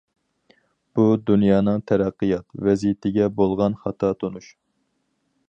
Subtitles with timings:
[0.99, 4.51] بۇ دۇنيانىڭ تەرەققىيات ۋەزىيىتىگە بولغان خاتا تونۇش.